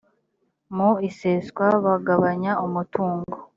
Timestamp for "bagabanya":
1.85-2.51